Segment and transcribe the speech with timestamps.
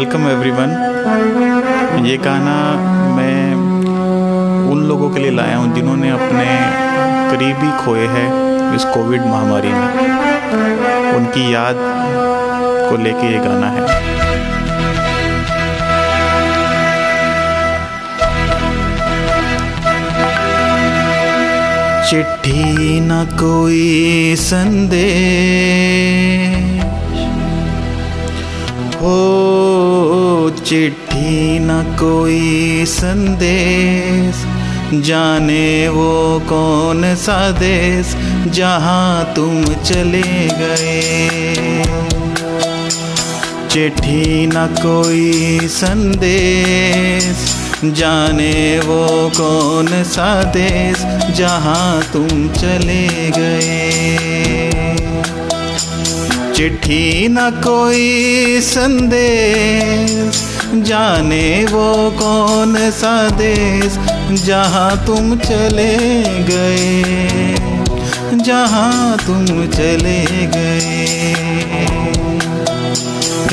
[0.00, 0.70] Welcome everyone
[2.06, 2.52] ये गाना
[3.16, 3.54] मैं
[4.72, 6.44] उन लोगों के लिए लाया हूँ जिन्होंने अपने
[7.30, 8.28] करीबी खोए हैं
[8.76, 11.76] इस कोविड महामारी में। उनकी याद
[12.88, 13.82] को लेके ये गाना है।
[22.10, 25.08] चिट्ठी न कोई संदेश
[29.00, 34.34] हो चिट्ठी न कोई संदेश।
[35.06, 38.14] जाने वो कौन सा देश
[38.52, 41.84] जहाँ तुम चले गए।
[43.70, 50.98] चिट्ठी न कोई संदेश। जाने वो कौन सा देश
[51.36, 54.69] जहाँ तुम चले गए।
[56.60, 60.10] चिट्ठी न कोई संदेश।
[60.74, 63.98] जाने वो कौन सा देश,
[64.44, 65.96] जहाँ तुम चले
[66.44, 67.02] गए।
[68.36, 71.32] जहाँ तुम चले गए।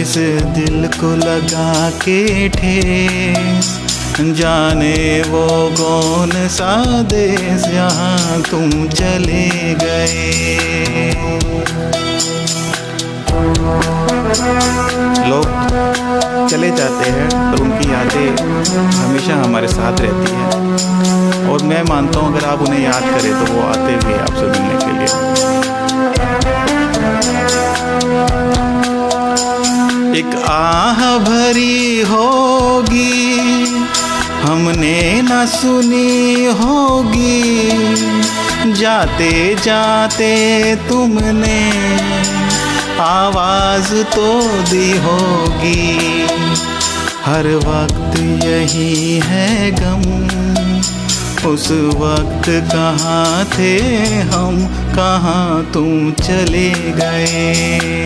[0.00, 0.14] इस
[0.58, 3.80] दिल को लगा के ठेस।
[4.20, 10.58] जाने वो कौन सा देश, जहाँ तुम चले गए।
[15.28, 15.46] लोग
[16.50, 18.28] चले जाते हैं, पर उनकी यादें
[18.94, 20.48] हमेशा हमारे साथ रहती हैं।
[21.50, 24.76] और मैं मानता हूँ, अगर आप उन्हें याद करें तो वो आते भी आपसे मिलने
[24.84, 25.08] के लिए।
[30.18, 33.16] एक आह भरी होगी,
[34.42, 37.42] हमने न सुनी होगी,
[38.74, 39.32] जाते
[39.62, 40.32] जाते
[40.88, 41.60] तुमने
[43.00, 45.98] आवाज़ तो दी होगी।
[47.24, 50.28] हर वक्त यही है गम।
[51.48, 53.78] उस वक्त कहाँ थे
[54.20, 54.66] हम,
[54.96, 58.04] कहाँ तुम चले गए।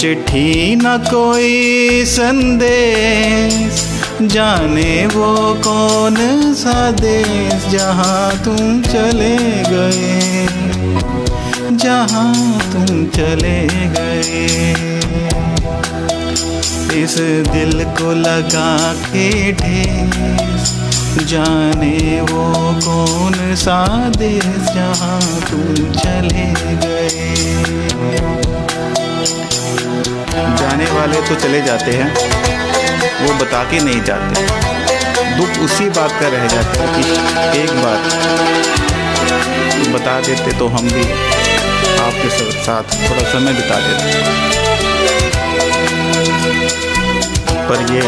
[0.00, 3.84] चिट्ठी न कोई संदेश,
[4.22, 6.16] जाने वो कौन
[6.54, 10.65] सा देश जहाँ तुम चले गए।
[11.86, 13.58] जहाँ तुम चले
[13.90, 14.44] गए।
[16.96, 17.14] इस
[17.48, 18.70] दिल को लगा
[19.04, 20.72] के ठेस
[21.30, 22.42] जाने वो
[22.80, 23.76] कौन सा
[24.16, 26.46] देश जहाँ तुम चले
[26.82, 27.28] गए।
[30.56, 32.10] जाने वाले तो चले जाते हैं,
[33.20, 34.46] वो बता के नहीं जाते।
[35.36, 37.98] दुख उसी बात का रह जाता है कि एक बार
[39.94, 41.04] बता देते तो हम भी।
[42.16, 43.92] आपके साथ थोड़ा समय बिता दे।
[47.68, 48.02] पर ये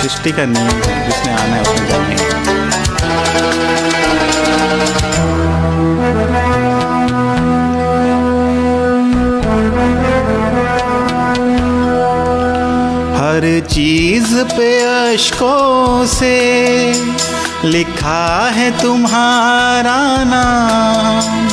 [0.00, 3.51] सृष्टि का नियम है जिसने आना है उसने जाने
[13.32, 16.32] हर चीज़ पे अशकों से
[17.64, 21.48] लिखा है तुम्हारा नाम।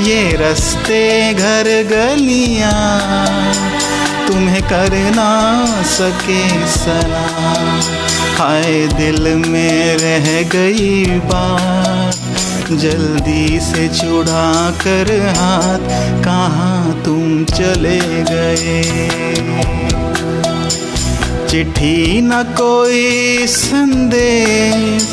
[0.00, 1.02] ये रस्ते
[1.34, 2.74] घर गलियाँ,
[4.26, 5.34] तुम्हें कर ना
[5.88, 7.80] सके सलाम।
[8.38, 15.88] हाय दिल में रह गई बात, जल्दी से छुड़ा कर हाथ,
[16.24, 19.73] कहाँ तुम चले गए?
[21.54, 25.04] चिट्ठी न कोई संदेश।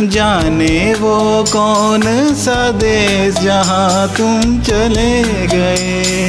[0.00, 2.02] जाने वो कौन
[2.34, 6.28] सा देश जहाँ तुम चले गए।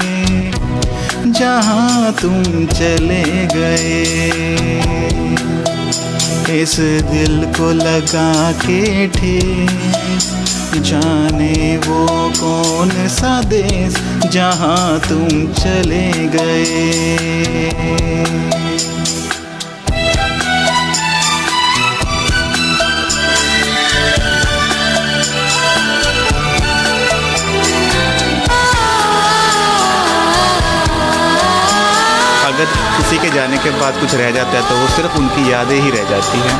[1.25, 3.23] जहाँ तुम चले
[3.55, 3.89] गए।
[6.61, 6.75] इस
[7.11, 10.31] दिल को लगा के ठेस
[10.75, 12.07] जाने वो
[12.39, 13.99] कौन सा देश
[14.31, 17.19] जहाँ तुम चले गए।
[32.59, 35.75] अगर किसी के जाने के बाद कुछ रह जाता है तो वो सिर्फ़ उनकी यादें
[35.75, 36.57] ही रह जाती हैं।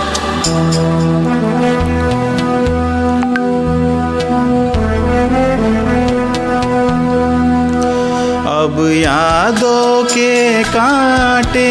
[8.54, 11.68] अब यादों के कांटे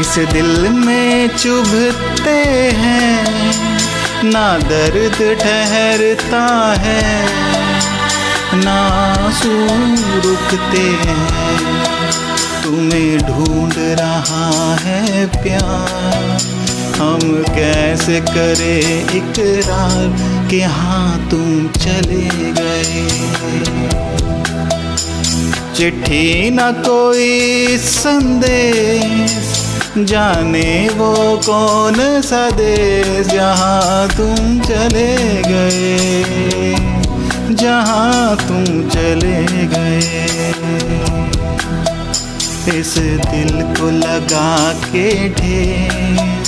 [0.00, 2.38] इस दिल में चुभते
[2.80, 6.46] हैं, ना दर्द ठहरता
[6.84, 7.06] है
[8.58, 9.56] नासू
[10.26, 11.26] रुकते हैं।
[12.68, 16.42] तुम्हें ढूंढ रहा है प्यार।
[16.96, 23.06] हम कैसे करें इकरार कि हाँ तुम चले गए।
[25.76, 29.48] चिट्ठी न कोई संदेश,
[29.98, 31.14] जाने वो
[31.46, 36.74] कौन सा देश जहाँ तुम चले गए।
[37.54, 41.07] जहाँ तुम चले गए।
[42.68, 46.44] इस दिल को लगा के ढेर।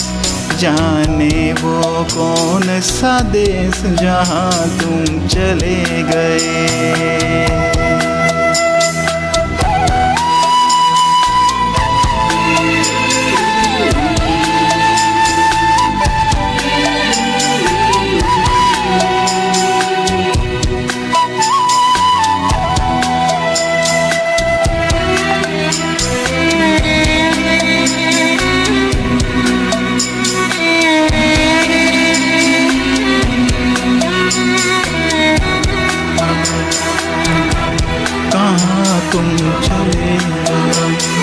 [0.59, 7.80] जाने वो कौन सा देश जहाँ तुम चले गए।
[39.13, 39.29] तुम
[39.67, 41.21] चले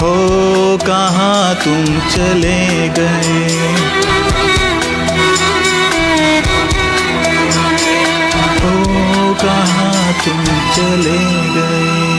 [0.00, 0.12] हो
[0.86, 2.58] कहाँ तुम चले
[2.98, 3.40] गए?
[8.62, 10.44] हो कहाँ तुम
[10.76, 11.18] चले
[11.56, 12.09] गए?